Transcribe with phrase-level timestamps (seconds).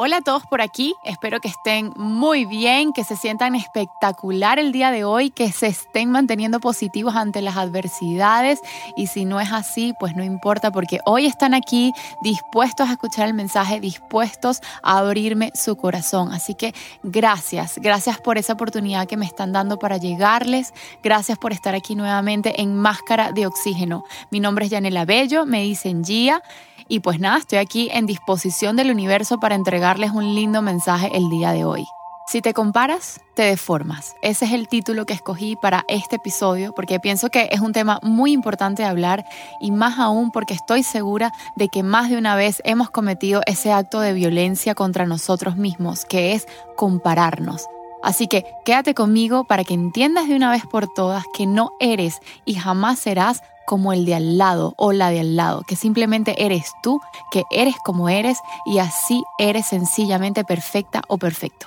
[0.00, 4.70] Hola a todos por aquí, espero que estén muy bien, que se sientan espectacular el
[4.70, 8.60] día de hoy, que se estén manteniendo positivos ante las adversidades
[8.96, 11.92] y si no es así, pues no importa porque hoy están aquí
[12.22, 16.30] dispuestos a escuchar el mensaje, dispuestos a abrirme su corazón.
[16.32, 20.72] Así que gracias, gracias por esa oportunidad que me están dando para llegarles,
[21.02, 24.04] gracias por estar aquí nuevamente en Máscara de Oxígeno.
[24.30, 26.40] Mi nombre es Yanela Bello, me dicen Gia
[26.88, 29.54] y pues nada, estoy aquí en disposición del universo para
[29.88, 31.86] entregarles un lindo mensaje el día de hoy.
[32.26, 34.14] Si te comparas, te deformas.
[34.20, 37.98] Ese es el título que escogí para este episodio porque pienso que es un tema
[38.02, 39.24] muy importante de hablar
[39.62, 43.72] y más aún porque estoy segura de que más de una vez hemos cometido ese
[43.72, 47.64] acto de violencia contra nosotros mismos, que es compararnos.
[48.02, 52.18] Así que quédate conmigo para que entiendas de una vez por todas que no eres
[52.44, 56.42] y jamás serás como el de al lado o la de al lado, que simplemente
[56.42, 61.66] eres tú, que eres como eres y así eres sencillamente perfecta o perfecto.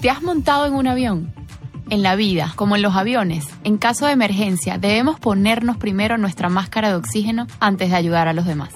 [0.00, 1.34] ¿Te has montado en un avión?
[1.90, 6.48] En la vida, como en los aviones, en caso de emergencia debemos ponernos primero nuestra
[6.48, 8.70] máscara de oxígeno antes de ayudar a los demás.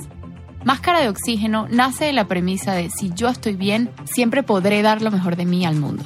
[0.64, 5.00] Máscara de oxígeno nace de la premisa de si yo estoy bien, siempre podré dar
[5.00, 6.02] lo mejor de mí al mundo.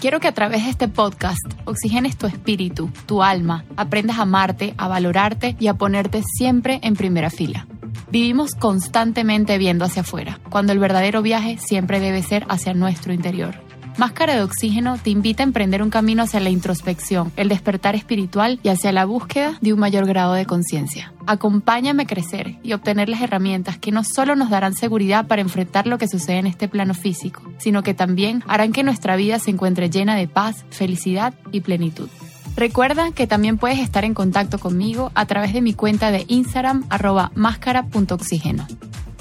[0.00, 4.74] Quiero que a través de este podcast oxigenes tu espíritu, tu alma, aprendas a amarte,
[4.76, 7.66] a valorarte y a ponerte siempre en primera fila.
[8.10, 13.65] Vivimos constantemente viendo hacia afuera, cuando el verdadero viaje siempre debe ser hacia nuestro interior.
[13.96, 18.60] Máscara de Oxígeno te invita a emprender un camino hacia la introspección, el despertar espiritual
[18.62, 21.14] y hacia la búsqueda de un mayor grado de conciencia.
[21.26, 25.86] Acompáñame a crecer y obtener las herramientas que no solo nos darán seguridad para enfrentar
[25.86, 29.50] lo que sucede en este plano físico, sino que también harán que nuestra vida se
[29.50, 32.10] encuentre llena de paz, felicidad y plenitud.
[32.54, 36.84] Recuerda que también puedes estar en contacto conmigo a través de mi cuenta de Instagram
[36.90, 38.66] arroba máscara.oxígeno.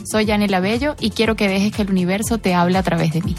[0.04, 3.22] Soy Yanela Bello y quiero que dejes que el universo te hable a través de
[3.22, 3.36] mí.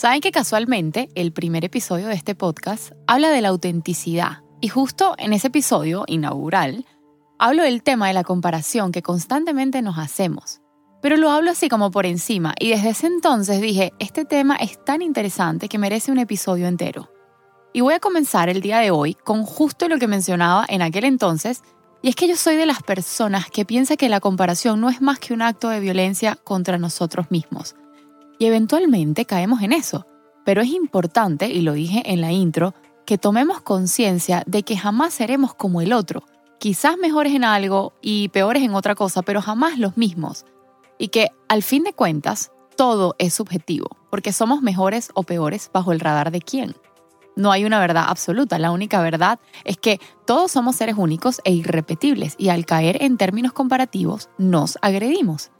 [0.00, 5.14] Saben que casualmente el primer episodio de este podcast habla de la autenticidad y justo
[5.18, 6.86] en ese episodio inaugural
[7.38, 10.62] hablo del tema de la comparación que constantemente nos hacemos.
[11.02, 14.82] Pero lo hablo así como por encima y desde ese entonces dije, este tema es
[14.82, 17.10] tan interesante que merece un episodio entero.
[17.74, 21.04] Y voy a comenzar el día de hoy con justo lo que mencionaba en aquel
[21.04, 21.62] entonces,
[22.02, 25.00] y es que yo soy de las personas que piensa que la comparación no es
[25.00, 27.74] más que un acto de violencia contra nosotros mismos
[28.40, 30.06] y eventualmente caemos en eso.
[30.44, 32.74] Pero es importante, y lo dije en la intro,
[33.06, 36.24] que tomemos conciencia de que jamás seremos como el otro,
[36.58, 40.46] quizás mejores en algo y peores en otra cosa, pero jamás los mismos.
[40.98, 45.92] Y que al fin de cuentas, todo es subjetivo, porque somos mejores o peores bajo
[45.92, 46.74] el radar de quién.
[47.40, 51.52] No hay una verdad absoluta, la única verdad es que todos somos seres únicos e
[51.52, 55.50] irrepetibles y al caer en términos comparativos nos agredimos.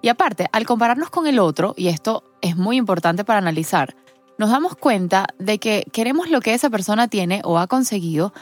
[0.00, 3.96] Y aparte, al compararnos con el otro, y esto es muy importante para analizar,
[4.38, 8.32] nos damos cuenta de que queremos lo que esa persona tiene o ha conseguido,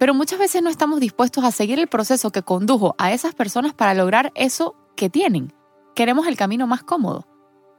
[0.00, 3.72] pero muchas veces no estamos dispuestos a seguir el proceso que condujo a esas personas
[3.72, 5.54] para lograr eso que tienen.
[5.94, 7.24] Queremos el camino más cómodo.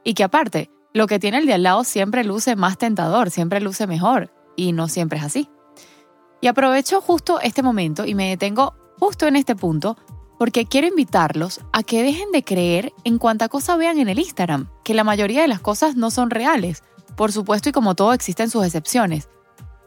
[0.04, 3.60] Y que aparte, lo que tiene el de al lado siempre luce más tentador, siempre
[3.60, 5.48] luce mejor, y no siempre es así.
[6.40, 9.96] Y aprovecho justo este momento y me detengo justo en este punto
[10.38, 14.68] porque quiero invitarlos a que dejen de creer en cuanta cosa vean en el Instagram,
[14.84, 16.82] que la mayoría de las cosas no son reales.
[17.16, 19.28] Por supuesto, y como todo existen sus excepciones.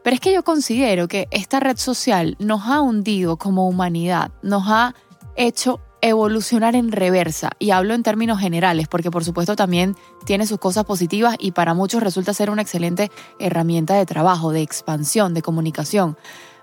[0.04, 4.64] Pero es que yo considero que esta red social nos ha hundido como humanidad, nos
[4.68, 4.96] ha
[5.36, 7.52] hecho evolucionar en reversa.
[7.60, 9.96] Y hablo en términos generales, porque por supuesto también
[10.26, 14.62] tiene sus cosas positivas y para muchos resulta ser una excelente herramienta de trabajo, de
[14.62, 16.18] expansión, de comunicación.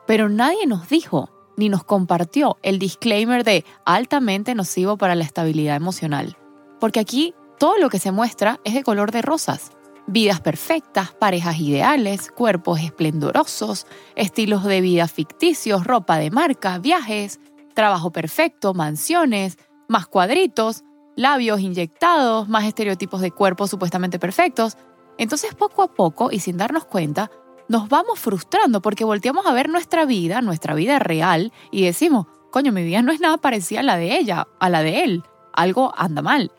[0.06, 5.76] Pero nadie nos dijo ni nos compartió el disclaimer de altamente nocivo para la estabilidad
[5.76, 6.37] emocional.
[6.81, 9.71] Porque aquí todo lo que se muestra es de color de rosas.
[10.06, 17.41] Vidas perfectas, parejas ideales, cuerpos esplendorosos, estilos de vida ficticios, ropa de marca, viajes,
[17.75, 20.85] trabajo perfecto, mansiones, más cuadritos,
[21.17, 24.76] labios inyectados, más estereotipos de cuerpos supuestamente perfectos.
[25.19, 27.31] Entonces poco a poco y sin darnos cuenta,
[27.69, 32.73] nos vamos frustrando porque volteamos a ver nuestra vida, nuestra vida real, y decimos, coño,
[32.73, 35.23] mi vida no es nada parecida a la de ella, a la de él,
[35.53, 36.53] algo anda mal.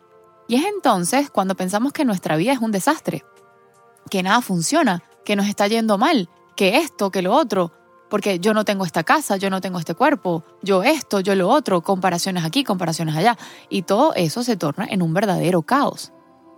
[0.48, 3.24] Y es entonces cuando pensamos que nuestra vida es un desastre,
[4.10, 7.72] que nada funciona, que nos está yendo mal, que esto, que lo otro,
[8.10, 11.50] porque yo no tengo esta casa, yo no tengo este cuerpo, yo esto, yo lo
[11.50, 13.38] otro, comparaciones aquí, comparaciones allá,
[13.70, 16.12] y todo eso se torna en un verdadero caos.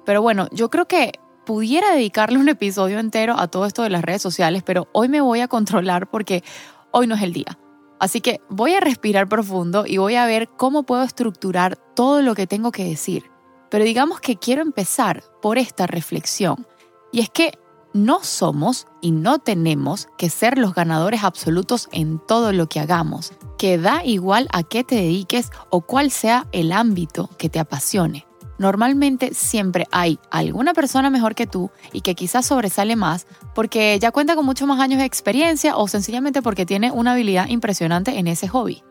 [0.06, 4.04] Pero bueno, yo creo que pudiera dedicarle un episodio entero a todo esto de las
[4.04, 6.44] redes sociales, pero hoy me voy a controlar porque
[6.92, 7.58] hoy no es el día.
[8.00, 12.36] Así que voy a respirar profundo y voy a ver cómo puedo estructurar todo lo
[12.36, 13.32] que tengo que decir.
[13.70, 16.68] Pero digamos que quiero empezar por esta reflexión.
[17.12, 17.58] Y es que
[17.94, 23.34] no somos y no tenemos que ser los ganadores absolutos en todo lo que hagamos,
[23.58, 28.28] que da igual a qué te dediques o cuál sea el ámbito que te apasione.
[28.60, 34.12] Normalmente siempre hay alguna persona mejor que tú y que quizás sobresale más porque ya
[34.12, 38.28] cuenta con muchos más años de experiencia o sencillamente porque tiene una habilidad impresionante en
[38.28, 38.84] ese hobby.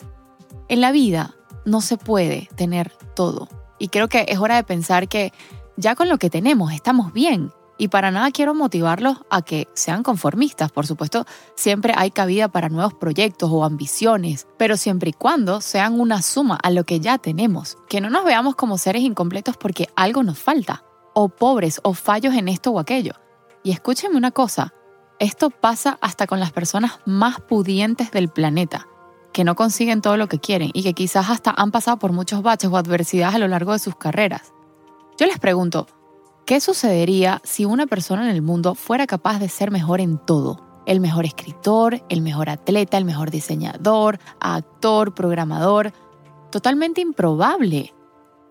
[0.68, 1.34] En la vida
[1.64, 3.48] no se puede tener todo
[3.78, 5.32] y creo que es hora de pensar que
[5.76, 10.02] ya con lo que tenemos estamos bien y para nada quiero motivarlos a que sean
[10.02, 10.72] conformistas.
[10.72, 16.00] Por supuesto, siempre hay cabida para nuevos proyectos o ambiciones, pero siempre y cuando sean
[16.00, 17.76] una suma a lo que ya tenemos.
[17.88, 20.84] Que no nos veamos como seres incompletos porque algo nos falta,
[21.14, 23.14] o pobres o fallos en esto o aquello.
[23.62, 24.72] Y escúchenme una cosa,
[25.18, 28.86] esto pasa hasta con las personas más pudientes del planeta,
[29.32, 32.42] que no consiguen todo lo que quieren y que quizás hasta han pasado por muchos
[32.42, 34.52] baches o adversidades a lo largo de sus carreras.
[35.18, 35.86] Yo les pregunto,
[36.46, 40.62] ¿Qué sucedería si una persona en el mundo fuera capaz de ser mejor en todo?
[40.86, 45.92] El mejor escritor, el mejor atleta, el mejor diseñador, actor, programador.
[46.52, 47.92] Totalmente improbable.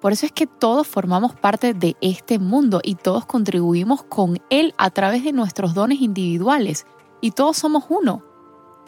[0.01, 4.73] Por eso es que todos formamos parte de este mundo y todos contribuimos con él
[4.77, 6.85] a través de nuestros dones individuales
[7.21, 8.25] y todos somos uno.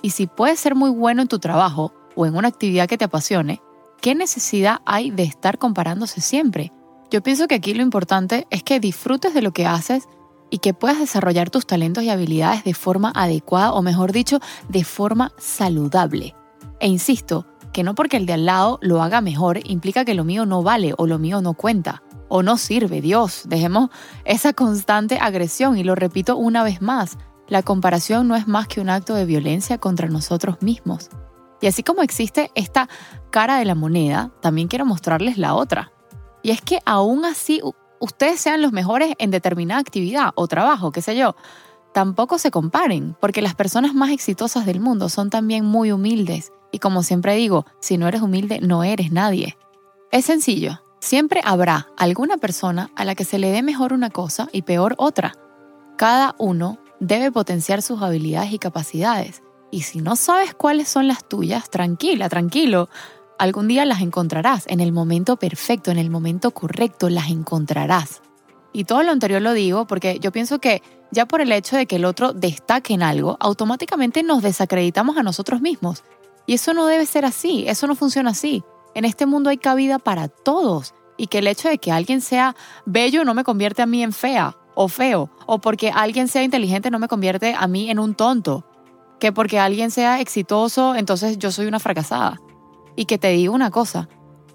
[0.02, 3.06] Y si puedes ser muy bueno en tu trabajo o en una actividad que te
[3.06, 3.62] apasione,
[4.02, 6.74] ¿qué necesidad hay de estar comparándose siempre?
[7.10, 10.10] Yo pienso que aquí lo importante es que disfrutes de lo que haces
[10.50, 14.84] y que puedas desarrollar tus talentos y habilidades de forma adecuada o mejor dicho, de
[14.84, 16.36] forma saludable.
[16.80, 20.26] E insisto, que no porque el de al lado lo haga mejor implica que lo
[20.26, 23.00] mío no vale o lo mío no cuenta o no sirve.
[23.02, 23.90] Dios, dejemos
[24.26, 27.18] esa constante agresión y lo repito una vez más,
[27.48, 31.10] la comparación no es más que un acto de violencia contra nosotros mismos.
[31.62, 32.90] Y así como existe esta
[33.32, 35.92] cara de la moneda, también quiero mostrarles la otra.
[36.48, 37.60] Y es que aún así
[38.00, 41.36] ustedes sean los mejores en determinada actividad o trabajo, qué sé yo,
[41.94, 46.54] tampoco se comparen, porque las personas más exitosas del mundo son también muy humildes.
[46.72, 49.58] Y como siempre digo, si no eres humilde, no eres nadie.
[50.10, 54.48] Es sencillo, siempre habrá alguna persona a la que se le dé mejor una cosa
[54.54, 55.34] y peor otra.
[55.98, 59.44] Cada uno debe potenciar sus habilidades y capacidades.
[59.70, 62.88] Y si no sabes cuáles son las tuyas, tranquila, tranquilo,
[63.40, 68.24] Algún día las encontrarás en el momento perfecto, en el momento correcto, las encontrarás.
[68.74, 70.82] Y todo lo anterior lo digo porque yo pienso que
[71.12, 75.24] ya por el hecho de que el otro destaque en algo, automáticamente nos desacreditamos a
[75.24, 76.04] nosotros mismos.
[76.48, 78.64] Y eso no debe ser así, eso no funciona así.
[78.96, 82.56] En este mundo hay cabida para todos y que el hecho de que alguien sea
[82.86, 86.90] bello no me convierte a mí en fea o feo, o porque alguien sea inteligente
[86.90, 88.66] no me convierte a mí en un tonto,
[89.20, 92.40] que porque alguien sea exitoso entonces yo soy una fracasada.
[92.98, 94.10] Y que te digo una cosa,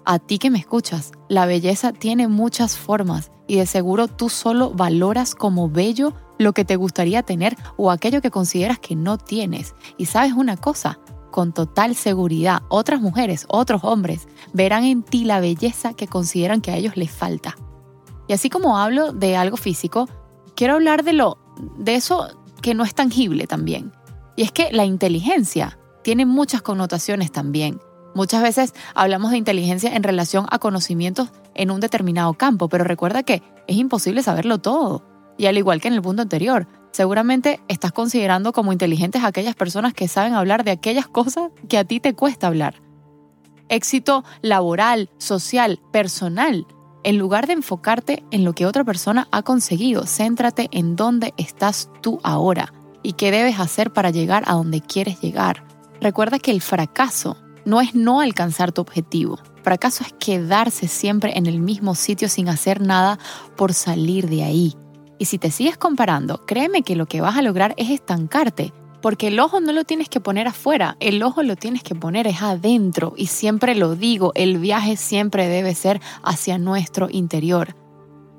[0.05, 4.69] a ti que me escuchas, la belleza tiene muchas formas y de seguro tú solo
[4.69, 9.73] valoras como bello lo que te gustaría tener o aquello que consideras que no tienes.
[9.97, 10.99] Y sabes una cosa,
[11.31, 16.71] con total seguridad, otras mujeres, otros hombres verán en ti la belleza que consideran que
[16.71, 17.55] a ellos les falta.
[18.27, 20.07] Y así como hablo de algo físico,
[20.55, 21.37] quiero hablar de lo
[21.77, 22.27] de eso
[22.61, 23.93] que no es tangible también.
[24.35, 27.79] Y es que la inteligencia tiene muchas connotaciones también.
[28.15, 33.23] Muchas veces hablamos de inteligencia en relación a conocimientos en un determinado campo, pero recuerda
[33.23, 35.03] que es imposible saberlo todo.
[35.37, 39.55] Y al igual que en el punto anterior, seguramente estás considerando como inteligentes a aquellas
[39.55, 42.81] personas que saben hablar de aquellas cosas que a ti te cuesta hablar.
[43.67, 46.67] Éxito laboral, social, personal.
[47.03, 51.89] En lugar de enfocarte en lo que otra persona ha conseguido, céntrate en dónde estás
[52.01, 55.65] tú ahora y qué debes hacer para llegar a donde quieres llegar.
[55.99, 59.39] Recuerda que el fracaso no es no alcanzar tu objetivo.
[59.63, 63.17] Fracaso es quedarse siempre en el mismo sitio sin hacer nada
[63.55, 64.75] por salir de ahí.
[65.17, 69.27] Y si te sigues comparando, créeme que lo que vas a lograr es estancarte, porque
[69.27, 72.41] el ojo no lo tienes que poner afuera, el ojo lo tienes que poner es
[72.41, 73.13] adentro.
[73.15, 77.75] Y siempre lo digo, el viaje siempre debe ser hacia nuestro interior.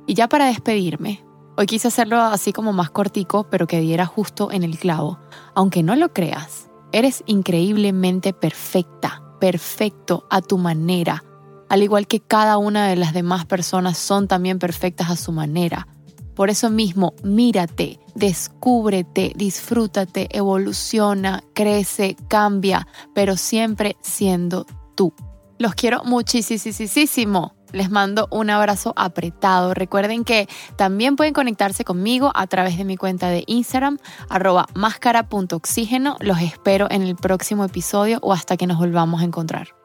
[0.06, 1.24] Y ya para despedirme,
[1.56, 5.18] hoy quise hacerlo así como más cortico, pero que diera justo en el clavo.
[5.54, 11.24] Aunque no lo creas, Eres increíblemente perfecta, perfecto a tu manera,
[11.68, 15.88] al igual que cada una de las demás personas son también perfectas a su manera.
[16.36, 25.12] Por eso mismo, mírate, descúbrete, disfrútate, evoluciona, crece, cambia, pero siempre siendo tú.
[25.58, 27.56] Los quiero muchísimo.
[27.74, 29.74] Les mando un abrazo apretado.
[29.74, 36.16] Recuerden que también pueden conectarse conmigo a través de mi cuenta de Instagram, arroba máscara.oxígeno.
[36.20, 39.83] Los espero en el próximo episodio o hasta que nos volvamos a encontrar.